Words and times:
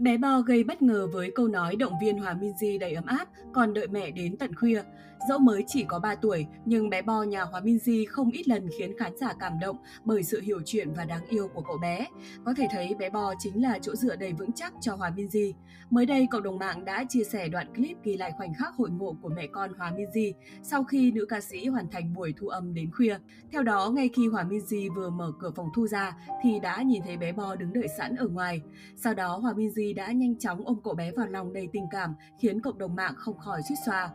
Bé 0.00 0.16
Bo 0.16 0.40
gây 0.40 0.64
bất 0.64 0.82
ngờ 0.82 1.08
với 1.12 1.32
câu 1.34 1.48
nói 1.48 1.76
động 1.76 1.92
viên 2.00 2.18
Hòa 2.18 2.34
Minzy 2.40 2.78
đầy 2.78 2.92
ấm 2.92 3.06
áp, 3.06 3.28
còn 3.52 3.74
đợi 3.74 3.88
mẹ 3.88 4.10
đến 4.10 4.36
tận 4.36 4.54
khuya. 4.54 4.82
Dẫu 5.28 5.38
mới 5.38 5.64
chỉ 5.66 5.84
có 5.88 5.98
3 5.98 6.14
tuổi, 6.14 6.46
nhưng 6.64 6.90
bé 6.90 7.02
Bo 7.02 7.22
nhà 7.22 7.42
Hòa 7.42 7.60
Minzy 7.60 8.04
không 8.08 8.30
ít 8.30 8.48
lần 8.48 8.68
khiến 8.78 8.98
khán 8.98 9.16
giả 9.16 9.32
cảm 9.40 9.52
động 9.60 9.76
bởi 10.04 10.22
sự 10.22 10.40
hiểu 10.40 10.60
chuyện 10.64 10.92
và 10.96 11.04
đáng 11.04 11.26
yêu 11.28 11.48
của 11.54 11.62
cậu 11.62 11.78
bé. 11.78 12.06
Có 12.44 12.54
thể 12.56 12.66
thấy 12.70 12.94
bé 12.98 13.10
Bo 13.10 13.34
chính 13.38 13.62
là 13.62 13.78
chỗ 13.82 13.94
dựa 13.94 14.16
đầy 14.16 14.32
vững 14.32 14.52
chắc 14.52 14.72
cho 14.80 14.94
Hòa 14.94 15.10
Minzy. 15.16 15.52
Mới 15.90 16.06
đây, 16.06 16.26
cộng 16.30 16.42
đồng 16.42 16.58
mạng 16.58 16.84
đã 16.84 17.04
chia 17.08 17.24
sẻ 17.24 17.48
đoạn 17.48 17.74
clip 17.74 17.96
ghi 18.04 18.16
lại 18.16 18.32
khoảnh 18.36 18.54
khắc 18.54 18.74
hội 18.74 18.90
ngộ 18.90 19.16
của 19.22 19.28
mẹ 19.28 19.46
con 19.52 19.72
Hòa 19.78 19.92
Minzy 19.96 20.32
sau 20.62 20.84
khi 20.84 21.12
nữ 21.12 21.26
ca 21.28 21.40
sĩ 21.40 21.66
hoàn 21.66 21.90
thành 21.90 22.14
buổi 22.14 22.34
thu 22.36 22.48
âm 22.48 22.74
đến 22.74 22.90
khuya. 22.90 23.18
Theo 23.52 23.62
đó, 23.62 23.90
ngay 23.90 24.10
khi 24.16 24.28
Hòa 24.28 24.44
Minzy 24.44 24.94
vừa 24.94 25.10
mở 25.10 25.32
cửa 25.40 25.50
phòng 25.56 25.68
thu 25.74 25.86
ra 25.86 26.16
thì 26.42 26.60
đã 26.60 26.82
nhìn 26.82 27.02
thấy 27.02 27.16
bé 27.16 27.32
Bo 27.32 27.54
đứng 27.54 27.72
đợi 27.72 27.88
sẵn 27.98 28.16
ở 28.16 28.28
ngoài. 28.28 28.60
Sau 28.96 29.14
đó, 29.14 29.36
Hòa 29.36 29.52
Minzy 29.52 29.89
đã 29.92 30.12
nhanh 30.12 30.38
chóng 30.38 30.62
ôm 30.64 30.80
cậu 30.84 30.94
bé 30.94 31.12
vào 31.12 31.26
lòng 31.26 31.52
đầy 31.52 31.68
tình 31.72 31.86
cảm, 31.90 32.14
khiến 32.38 32.60
cộng 32.60 32.78
đồng 32.78 32.94
mạng 32.94 33.14
không 33.16 33.38
khỏi 33.38 33.60
suýt 33.68 33.76
xoa. 33.86 34.10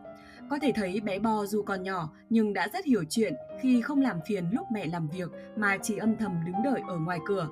Có 0.50 0.60
thể 0.62 0.72
thấy 0.76 1.00
bé 1.00 1.20
Bo 1.20 1.46
dù 1.46 1.64
còn 1.64 1.84
nhỏ, 1.84 2.10
nhưng 2.30 2.54
đã 2.54 2.68
rất 2.74 2.86
hiểu 2.86 3.04
chuyện 3.10 3.34
khi 3.62 3.82
không 3.82 4.02
làm 4.02 4.20
phiền 4.28 4.46
lúc 4.52 4.68
mẹ 4.72 4.86
làm 4.86 5.08
việc 5.08 5.30
mà 5.56 5.78
chỉ 5.82 5.98
âm 5.98 6.18
thầm 6.18 6.32
đứng 6.46 6.64
đợi 6.64 6.82
ở 6.88 6.98
ngoài 6.98 7.20
cửa. 7.26 7.48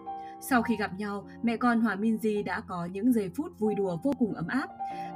Sau 0.50 0.62
khi 0.62 0.76
gặp 0.78 0.92
nhau, 0.98 1.28
mẹ 1.44 1.58
con 1.58 1.82
Hòa 1.82 1.96
Minzy 1.96 2.44
đã 2.44 2.62
có 2.68 2.86
những 2.86 3.14
giây 3.14 3.30
phút 3.36 3.60
vui 3.60 3.76
đùa 3.76 3.98
vô 4.04 4.14
cùng 4.20 4.34
ấm 4.34 4.48
áp. 4.48 4.70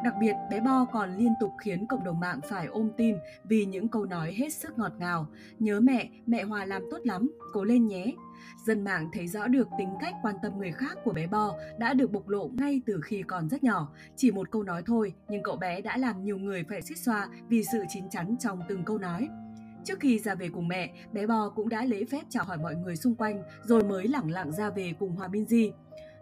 Đặc 0.04 0.14
biệt, 0.20 0.34
bé 0.52 0.60
Bo 0.60 0.86
còn 0.92 1.18
liên 1.18 1.34
tục 1.40 1.52
khiến 1.64 1.88
cộng 1.88 2.04
đồng 2.04 2.20
mạng 2.20 2.40
phải 2.50 2.66
ôm 2.66 2.90
tim 2.98 3.16
vì 3.44 3.66
những 3.66 3.88
câu 3.88 4.06
nói 4.06 4.34
hết 4.34 4.54
sức 4.54 4.78
ngọt 4.78 4.92
ngào. 5.00 5.28
Nhớ 5.60 5.80
mẹ, 5.80 6.10
mẹ 6.26 6.44
Hòa 6.44 6.66
làm 6.66 6.82
tốt 6.92 6.98
lắm, 7.04 7.32
cố 7.54 7.64
lên 7.64 7.88
nhé. 7.88 8.14
Dân 8.66 8.84
mạng 8.84 9.10
thấy 9.14 9.28
rõ 9.28 9.48
được 9.48 9.68
tính 9.78 9.90
cách 10.00 10.14
quan 10.22 10.36
tâm 10.42 10.58
người 10.58 10.72
khác 10.72 10.98
của 11.04 11.14
bé 11.14 11.28
Bo 11.28 11.54
đã 11.80 11.94
được 11.94 12.12
bộc 12.12 12.30
lộ 12.30 12.50
ngay 12.54 12.82
từ 12.86 13.02
khi 13.04 13.24
còn 13.28 13.50
rất 13.50 13.64
nhỏ. 13.64 13.90
Chỉ 14.16 14.32
một 14.32 14.52
câu 14.52 14.64
nói 14.64 14.84
thôi, 14.86 15.14
nhưng 15.30 15.44
cậu 15.44 15.56
bé 15.56 15.82
đã 15.82 15.98
làm 15.98 16.24
nhiều 16.24 16.38
người 16.38 16.64
phải 16.70 16.82
suýt 16.82 16.98
xoa 16.98 17.28
vì 17.50 17.64
sự 17.64 17.84
chín 17.90 18.10
chắn 18.10 18.36
trong 18.40 18.62
từng 18.70 18.84
câu 18.84 18.98
nói. 18.98 19.28
Trước 19.84 20.00
khi 20.00 20.20
ra 20.20 20.36
về 20.36 20.50
cùng 20.50 20.68
mẹ, 20.68 20.94
bé 21.14 21.28
Bo 21.28 21.50
cũng 21.56 21.70
đã 21.70 21.86
lễ 21.86 22.06
phép 22.06 22.22
chào 22.30 22.44
hỏi 22.44 22.58
mọi 22.58 22.76
người 22.76 22.96
xung 22.96 23.16
quanh 23.16 23.44
rồi 23.64 23.84
mới 23.84 24.08
lẳng 24.08 24.32
lặng 24.32 24.52
ra 24.52 24.70
về 24.70 24.94
cùng 25.00 25.16
Hòa 25.16 25.28
Minzy. 25.28 25.72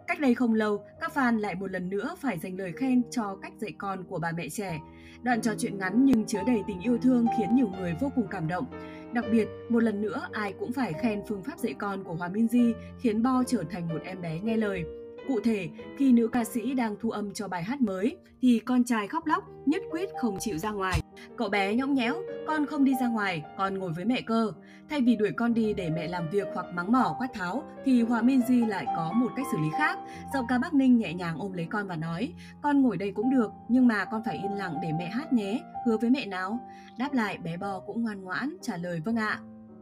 Cách 0.06 0.20
đây 0.20 0.34
không 0.34 0.54
lâu, 0.54 0.84
các 1.00 1.12
fan 1.14 1.40
lại 1.40 1.54
một 1.54 1.70
lần 1.70 1.88
nữa 1.88 2.16
phải 2.18 2.38
dành 2.38 2.58
lời 2.58 2.72
khen 2.72 3.02
cho 3.10 3.36
cách 3.42 3.52
dạy 3.58 3.72
con 3.78 4.04
của 4.04 4.18
bà 4.18 4.32
mẹ 4.32 4.48
trẻ. 4.48 4.80
Đoạn 5.22 5.40
trò 5.40 5.52
chuyện 5.58 5.78
ngắn 5.78 6.04
nhưng 6.04 6.24
chứa 6.24 6.42
đầy 6.46 6.62
tình 6.66 6.80
yêu 6.80 6.98
thương 6.98 7.26
khiến 7.38 7.54
nhiều 7.54 7.68
người 7.78 7.94
vô 8.00 8.12
cùng 8.14 8.26
cảm 8.30 8.48
động. 8.48 8.64
Đặc 9.12 9.24
biệt, 9.32 9.48
một 9.68 9.82
lần 9.82 10.00
nữa 10.00 10.28
ai 10.32 10.54
cũng 10.58 10.72
phải 10.72 10.92
khen 10.92 11.22
phương 11.28 11.42
pháp 11.42 11.58
dạy 11.58 11.74
con 11.78 12.04
của 12.04 12.14
Hòa 12.14 12.28
Minzy 12.28 12.72
khiến 13.00 13.22
Bo 13.22 13.42
trở 13.46 13.62
thành 13.70 13.88
một 13.88 14.00
em 14.04 14.20
bé 14.20 14.40
nghe 14.40 14.56
lời. 14.56 14.84
Cụ 15.28 15.40
thể, 15.40 15.68
khi 15.96 16.12
nữ 16.12 16.28
ca 16.28 16.44
sĩ 16.44 16.74
đang 16.74 16.96
thu 17.00 17.10
âm 17.10 17.34
cho 17.34 17.48
bài 17.48 17.62
hát 17.62 17.80
mới, 17.80 18.16
thì 18.42 18.58
con 18.64 18.84
trai 18.84 19.08
khóc 19.08 19.26
lóc, 19.26 19.44
nhất 19.66 19.82
quyết 19.90 20.08
không 20.20 20.36
chịu 20.40 20.58
ra 20.58 20.70
ngoài. 20.70 21.00
Cậu 21.36 21.48
bé 21.48 21.74
nhõng 21.74 21.94
nhẽo, 21.94 22.14
con 22.46 22.66
không 22.66 22.84
đi 22.84 22.92
ra 23.00 23.08
ngoài, 23.08 23.42
con 23.56 23.78
ngồi 23.78 23.92
với 23.92 24.04
mẹ 24.04 24.20
cơ. 24.20 24.52
Thay 24.90 25.00
vì 25.00 25.16
đuổi 25.16 25.32
con 25.32 25.54
đi 25.54 25.74
để 25.74 25.90
mẹ 25.90 26.08
làm 26.08 26.28
việc 26.30 26.48
hoặc 26.54 26.66
mắng 26.74 26.92
mỏ 26.92 27.14
quát 27.18 27.28
tháo, 27.32 27.62
thì 27.84 28.02
Hòa 28.02 28.22
Minzy 28.22 28.68
lại 28.68 28.86
có 28.96 29.12
một 29.12 29.30
cách 29.36 29.46
xử 29.52 29.58
lý 29.58 29.68
khác. 29.78 29.98
Giọng 30.34 30.46
ca 30.48 30.58
Bắc 30.58 30.74
Ninh 30.74 30.98
nhẹ 30.98 31.14
nhàng 31.14 31.38
ôm 31.38 31.52
lấy 31.52 31.66
con 31.70 31.86
và 31.88 31.96
nói, 31.96 32.32
con 32.62 32.82
ngồi 32.82 32.96
đây 32.96 33.12
cũng 33.12 33.30
được, 33.30 33.50
nhưng 33.68 33.86
mà 33.86 34.04
con 34.04 34.22
phải 34.24 34.36
yên 34.36 34.52
lặng 34.52 34.74
để 34.82 34.88
mẹ 34.98 35.06
hát 35.06 35.32
nhé, 35.32 35.60
hứa 35.86 35.96
với 35.96 36.10
mẹ 36.10 36.26
nào. 36.26 36.58
Đáp 36.98 37.12
lại 37.12 37.38
bé 37.38 37.56
Bo 37.56 37.80
cũng 37.86 38.02
ngoan 38.02 38.22
ngoãn, 38.22 38.56
trả 38.62 38.76
lời 38.76 39.00
vâng 39.04 39.16
ạ. 39.16 39.40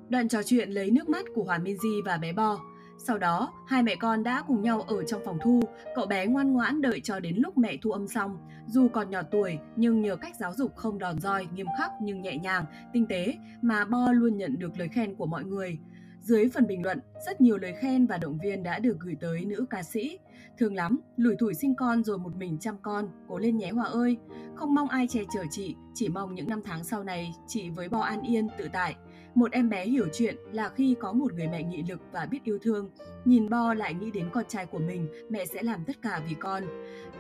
Đoạn 0.09 0.29
trò 0.29 0.43
chuyện 0.43 0.71
lấy 0.71 0.91
nước 0.91 1.09
mắt 1.09 1.25
của 1.35 1.45
Hòa 1.45 1.59
Minzy 1.59 2.03
và 2.05 2.17
bé 2.17 2.33
Bo 2.33 2.61
sau 2.99 3.19
đó, 3.19 3.53
hai 3.67 3.83
mẹ 3.83 3.97
con 3.97 4.23
đã 4.23 4.43
cùng 4.47 4.63
nhau 4.63 4.81
ở 4.81 5.05
trong 5.05 5.23
phòng 5.25 5.39
thu, 5.43 5.63
cậu 5.95 6.07
bé 6.07 6.27
ngoan 6.27 6.53
ngoãn 6.53 6.81
đợi 6.81 7.01
cho 7.01 7.21
đến 7.21 7.37
lúc 7.37 7.59
mẹ 7.59 7.77
thu 7.83 7.91
âm 7.91 8.09
xong. 8.09 8.39
Dù 8.67 8.89
còn 8.89 9.11
nhỏ 9.11 9.23
tuổi, 9.23 9.59
nhưng 9.77 10.03
nhờ 10.03 10.17
cách 10.17 10.37
giáo 10.37 10.53
dục 10.55 10.77
không 10.77 10.99
đòn 10.99 11.21
roi, 11.21 11.47
nghiêm 11.55 11.67
khắc 11.79 11.91
nhưng 12.03 12.23
nhẹ 12.23 12.37
nhàng, 12.37 12.65
tinh 12.93 13.07
tế, 13.07 13.35
mà 13.63 13.85
Bo 13.85 14.13
luôn 14.13 14.37
nhận 14.37 14.59
được 14.59 14.79
lời 14.79 14.89
khen 14.89 15.15
của 15.15 15.27
mọi 15.27 15.45
người. 15.45 15.79
Dưới 16.21 16.49
phần 16.49 16.67
bình 16.67 16.83
luận, 16.83 17.01
rất 17.27 17.41
nhiều 17.41 17.59
lời 17.59 17.75
khen 17.81 18.07
và 18.07 18.19
động 18.19 18.39
viên 18.43 18.63
đã 18.63 18.79
được 18.79 18.97
gửi 19.01 19.17
tới 19.21 19.45
nữ 19.45 19.67
ca 19.71 19.83
sĩ. 19.83 20.19
Thương 20.59 20.75
lắm, 20.75 21.01
lủi 21.17 21.37
thủi 21.37 21.55
sinh 21.55 21.75
con 21.75 22.05
rồi 22.05 22.19
một 22.19 22.37
mình 22.37 22.59
chăm 22.59 22.77
con, 22.83 23.09
cố 23.29 23.39
lên 23.39 23.57
nhé 23.57 23.71
Hòa 23.71 23.85
ơi. 23.85 24.17
Không 24.55 24.75
mong 24.75 24.89
ai 24.89 25.07
che 25.09 25.21
chở 25.35 25.41
chị, 25.51 25.77
chỉ 25.95 26.09
mong 26.09 26.35
những 26.35 26.49
năm 26.49 26.61
tháng 26.65 26.85
sau 26.85 27.05
này 27.05 27.35
chị 27.49 27.71
với 27.71 27.89
Bo 27.89 28.01
an 28.01 28.23
yên, 28.23 28.49
tự 28.59 28.69
tại. 28.73 28.95
Một 29.35 29.53
em 29.53 29.69
bé 29.69 29.85
hiểu 29.87 30.09
chuyện 30.13 30.37
là 30.53 30.69
khi 30.69 30.97
có 31.01 31.13
một 31.13 31.33
người 31.33 31.49
mẹ 31.49 31.63
nghị 31.63 31.83
lực 31.83 32.01
và 32.13 32.27
biết 32.27 32.45
yêu 32.45 32.59
thương. 32.63 32.91
Nhìn 33.25 33.51
Bo 33.51 33.75
lại 33.75 33.95
nghĩ 33.95 34.11
đến 34.11 34.31
con 34.33 34.45
trai 34.49 34.67
của 34.67 34.79
mình, 34.79 35.09
mẹ 35.31 35.45
sẽ 35.45 35.63
làm 35.63 35.85
tất 35.85 36.03
cả 36.03 36.21
vì 36.29 36.35
con. 36.35 36.63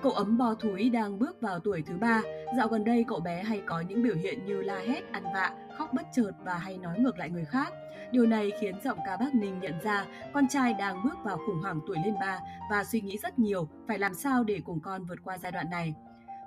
Cậu 0.02 0.12
ấm 0.12 0.38
Bo 0.38 0.54
Thúi 0.54 0.90
đang 0.90 1.18
bước 1.18 1.40
vào 1.40 1.60
tuổi 1.60 1.82
thứ 1.86 1.94
ba. 2.00 2.22
Dạo 2.56 2.68
gần 2.68 2.84
đây 2.84 3.04
cậu 3.08 3.20
bé 3.20 3.42
hay 3.42 3.62
có 3.66 3.80
những 3.80 4.02
biểu 4.02 4.16
hiện 4.16 4.46
như 4.46 4.62
la 4.62 4.78
hét, 4.78 5.12
ăn 5.12 5.24
vạ, 5.34 5.54
khóc 5.78 5.92
bất 5.92 6.06
chợt 6.14 6.30
và 6.44 6.54
hay 6.54 6.78
nói 6.78 6.98
ngược 6.98 7.18
lại 7.18 7.30
người 7.30 7.44
khác. 7.44 7.72
Điều 8.12 8.26
này 8.26 8.50
khiến 8.60 8.74
giọng 8.84 8.98
ca 9.06 9.16
Bắc 9.16 9.34
Ninh 9.34 9.60
nhận 9.60 9.74
ra 9.84 10.06
con 10.34 10.48
trai 10.48 10.74
đang 10.74 11.04
bước 11.04 11.24
vào 11.24 11.38
khủng 11.46 11.62
hoảng 11.62 11.80
tuổi 11.86 11.96
lên 12.04 12.14
ba 12.20 12.38
và 12.70 12.84
suy 12.84 13.00
nghĩ 13.00 13.18
rất 13.22 13.38
nhiều 13.38 13.68
phải 13.88 13.98
làm 13.98 14.14
sao 14.14 14.44
để 14.44 14.60
cùng 14.64 14.80
con 14.80 15.04
vượt 15.04 15.18
qua 15.24 15.38
giai 15.38 15.52
đoạn 15.52 15.70
này. 15.70 15.94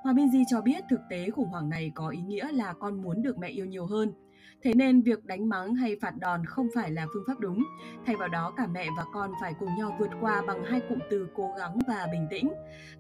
Hòa 0.08 0.14
Minzy 0.14 0.44
cho 0.48 0.62
biết 0.62 0.84
thực 0.90 1.00
tế 1.10 1.30
khủng 1.30 1.50
hoảng 1.50 1.70
này 1.70 1.92
có 1.96 2.10
ý 2.10 2.22
nghĩa 2.22 2.52
là 2.52 2.74
con 2.74 3.02
muốn 3.02 3.22
được 3.22 3.38
mẹ 3.38 3.48
yêu 3.48 3.66
nhiều 3.66 3.86
hơn. 3.86 4.14
Thế 4.64 4.74
nên 4.74 5.02
việc 5.02 5.26
đánh 5.26 5.50
mắng 5.50 5.76
hay 5.76 5.96
phạt 6.02 6.14
đòn 6.20 6.46
không 6.46 6.68
phải 6.76 6.92
là 6.92 7.08
phương 7.14 7.24
pháp 7.28 7.40
đúng. 7.40 7.64
Thay 8.06 8.16
vào 8.16 8.28
đó 8.28 8.54
cả 8.58 8.68
mẹ 8.68 8.88
và 8.98 9.06
con 9.14 9.32
phải 9.42 9.54
cùng 9.60 9.70
nhau 9.78 9.96
vượt 10.00 10.10
qua 10.22 10.42
bằng 10.48 10.64
hai 10.64 10.82
cụm 10.90 11.00
từ 11.10 11.28
cố 11.36 11.54
gắng 11.58 11.80
và 11.88 12.08
bình 12.12 12.28
tĩnh. 12.30 12.52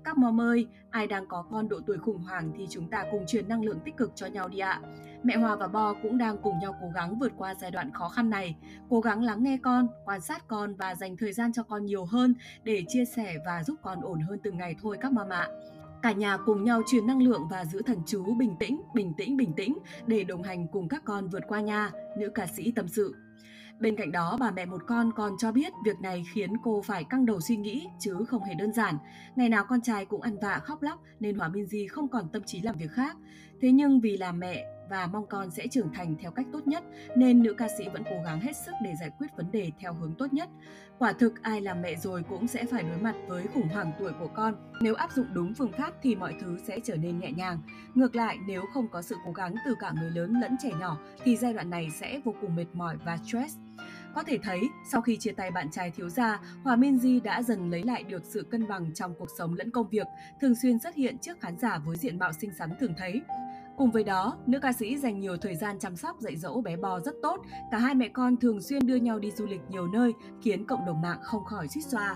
Các 0.03 0.17
mom 0.17 0.41
ơi, 0.41 0.67
ai 0.89 1.07
đang 1.07 1.27
có 1.27 1.45
con 1.51 1.69
độ 1.69 1.79
tuổi 1.87 1.97
khủng 1.97 2.23
hoảng 2.23 2.51
thì 2.57 2.67
chúng 2.69 2.89
ta 2.89 3.05
cùng 3.11 3.25
truyền 3.27 3.47
năng 3.47 3.63
lượng 3.63 3.79
tích 3.85 3.97
cực 3.97 4.11
cho 4.15 4.27
nhau 4.27 4.49
đi 4.49 4.59
ạ. 4.59 4.81
Mẹ 5.23 5.37
Hòa 5.37 5.55
và 5.55 5.67
Bo 5.67 5.93
cũng 6.03 6.17
đang 6.17 6.37
cùng 6.37 6.59
nhau 6.59 6.75
cố 6.81 6.87
gắng 6.95 7.19
vượt 7.19 7.31
qua 7.37 7.55
giai 7.55 7.71
đoạn 7.71 7.91
khó 7.93 8.09
khăn 8.09 8.29
này, 8.29 8.55
cố 8.89 9.01
gắng 9.01 9.23
lắng 9.23 9.43
nghe 9.43 9.57
con, 9.63 9.87
quan 10.05 10.21
sát 10.21 10.47
con 10.47 10.75
và 10.75 10.95
dành 10.95 11.17
thời 11.17 11.33
gian 11.33 11.53
cho 11.53 11.63
con 11.63 11.85
nhiều 11.85 12.05
hơn 12.05 12.35
để 12.63 12.83
chia 12.87 13.05
sẻ 13.05 13.35
và 13.45 13.63
giúp 13.63 13.75
con 13.81 14.01
ổn 14.01 14.19
hơn 14.19 14.39
từng 14.43 14.57
ngày 14.57 14.75
thôi 14.81 14.97
các 15.01 15.11
mama 15.11 15.39
ạ. 15.39 15.47
Cả 16.01 16.11
nhà 16.11 16.37
cùng 16.45 16.63
nhau 16.63 16.81
truyền 16.87 17.07
năng 17.07 17.21
lượng 17.21 17.47
và 17.49 17.65
giữ 17.65 17.81
thần 17.81 17.97
chú 18.05 18.35
bình 18.35 18.55
tĩnh, 18.59 18.81
bình 18.93 19.13
tĩnh, 19.17 19.37
bình 19.37 19.53
tĩnh 19.53 19.77
để 20.07 20.23
đồng 20.23 20.43
hành 20.43 20.67
cùng 20.67 20.87
các 20.89 21.01
con 21.05 21.27
vượt 21.27 21.43
qua 21.47 21.61
nha, 21.61 21.91
nữ 22.17 22.29
ca 22.35 22.47
sĩ 22.47 22.71
tâm 22.71 22.87
sự. 22.87 23.15
Bên 23.79 23.95
cạnh 23.95 24.11
đó, 24.11 24.37
bà 24.39 24.51
mẹ 24.51 24.65
một 24.65 24.81
con 24.87 25.11
còn 25.15 25.37
cho 25.37 25.51
biết 25.51 25.73
việc 25.85 26.01
này 26.01 26.25
khiến 26.33 26.57
cô 26.63 26.81
phải 26.81 27.03
căng 27.03 27.25
đầu 27.25 27.41
suy 27.41 27.55
nghĩ 27.55 27.87
chứ 27.99 28.25
không 28.27 28.43
hề 28.43 28.53
đơn 28.53 28.73
giản. 28.73 28.97
Ngày 29.35 29.49
nào 29.49 29.65
con 29.69 29.81
trai 29.81 30.05
cũng 30.05 30.21
ăn 30.21 30.39
vạ 30.39 30.59
khóc 30.59 30.81
lóc 30.81 31.01
nên 31.19 31.35
Hòa 31.35 31.49
Minzy 31.49 31.87
không 31.89 32.07
còn 32.07 32.29
tâm 32.29 32.43
trí 32.45 32.61
làm 32.61 32.77
việc 32.77 32.91
khác. 32.91 33.17
Thế 33.61 33.71
nhưng 33.71 33.99
vì 33.99 34.17
là 34.17 34.31
mẹ 34.31 34.65
và 34.89 35.07
mong 35.07 35.27
con 35.27 35.51
sẽ 35.51 35.67
trưởng 35.67 35.93
thành 35.93 36.15
theo 36.19 36.31
cách 36.31 36.45
tốt 36.53 36.67
nhất 36.67 36.83
nên 37.15 37.43
nữ 37.43 37.53
ca 37.53 37.67
sĩ 37.77 37.89
vẫn 37.89 38.03
cố 38.03 38.15
gắng 38.25 38.39
hết 38.39 38.55
sức 38.55 38.71
để 38.83 38.93
giải 38.99 39.11
quyết 39.19 39.27
vấn 39.37 39.51
đề 39.51 39.71
theo 39.79 39.93
hướng 39.93 40.15
tốt 40.15 40.33
nhất. 40.33 40.49
Quả 40.99 41.13
thực 41.13 41.41
ai 41.41 41.61
làm 41.61 41.81
mẹ 41.81 41.95
rồi 41.95 42.23
cũng 42.29 42.47
sẽ 42.47 42.65
phải 42.65 42.83
đối 42.83 42.97
mặt 42.97 43.15
với 43.27 43.47
khủng 43.53 43.67
hoảng 43.67 43.91
tuổi 43.99 44.11
của 44.19 44.29
con. 44.35 44.55
Nếu 44.81 44.95
áp 44.95 45.11
dụng 45.11 45.27
đúng 45.33 45.53
phương 45.53 45.71
pháp 45.71 45.93
thì 46.01 46.15
mọi 46.15 46.35
thứ 46.41 46.57
sẽ 46.67 46.79
trở 46.83 46.95
nên 46.95 47.19
nhẹ 47.19 47.31
nhàng. 47.31 47.59
Ngược 47.95 48.15
lại, 48.15 48.37
nếu 48.47 48.63
không 48.73 48.87
có 48.87 49.01
sự 49.01 49.15
cố 49.25 49.31
gắng 49.31 49.55
từ 49.65 49.75
cả 49.79 49.91
người 49.99 50.11
lớn 50.11 50.33
lẫn 50.41 50.55
trẻ 50.63 50.69
nhỏ 50.79 50.97
thì 51.23 51.37
giai 51.37 51.53
đoạn 51.53 51.69
này 51.69 51.87
sẽ 51.99 52.21
vô 52.25 52.33
cùng 52.41 52.55
mệt 52.55 52.67
mỏi 52.73 52.97
và 53.05 53.17
stress. 53.17 53.57
Có 54.17 54.23
thể 54.23 54.37
thấy, 54.43 54.69
sau 54.91 55.01
khi 55.01 55.17
chia 55.17 55.31
tay 55.31 55.51
bạn 55.51 55.71
trai 55.71 55.91
thiếu 55.91 56.09
gia, 56.09 56.39
Hòa 56.63 56.75
Minzy 56.75 57.21
đã 57.21 57.41
dần 57.41 57.69
lấy 57.69 57.83
lại 57.83 58.03
được 58.03 58.25
sự 58.25 58.43
cân 58.51 58.67
bằng 58.67 58.93
trong 58.93 59.13
cuộc 59.19 59.27
sống 59.37 59.53
lẫn 59.53 59.71
công 59.71 59.89
việc, 59.89 60.07
thường 60.41 60.55
xuyên 60.61 60.79
xuất 60.79 60.95
hiện 60.95 61.17
trước 61.17 61.41
khán 61.41 61.57
giả 61.57 61.77
với 61.85 61.97
diện 61.97 62.19
mạo 62.19 62.31
xinh 62.33 62.51
xắn 62.59 62.69
thường 62.79 62.93
thấy. 62.97 63.21
Cùng 63.77 63.91
với 63.91 64.03
đó, 64.03 64.37
nữ 64.45 64.59
ca 64.59 64.73
sĩ 64.73 64.97
dành 64.97 65.19
nhiều 65.19 65.37
thời 65.37 65.55
gian 65.55 65.79
chăm 65.79 65.95
sóc 65.95 66.19
dạy 66.19 66.37
dỗ 66.37 66.61
bé 66.61 66.75
bò 66.77 66.99
rất 66.99 67.15
tốt. 67.23 67.41
Cả 67.71 67.77
hai 67.77 67.95
mẹ 67.95 68.07
con 68.07 68.37
thường 68.37 68.61
xuyên 68.61 68.87
đưa 68.87 68.95
nhau 68.95 69.19
đi 69.19 69.31
du 69.31 69.45
lịch 69.45 69.61
nhiều 69.69 69.87
nơi, 69.87 70.13
khiến 70.41 70.65
cộng 70.65 70.85
đồng 70.85 71.01
mạng 71.01 71.19
không 71.23 71.45
khỏi 71.45 71.67
suýt 71.67 71.81
xoa. 71.81 72.15